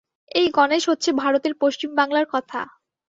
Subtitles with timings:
[0.31, 2.61] এই গণেশ হচ্ছে ভারতের পশ্চিম বাংলার কথা।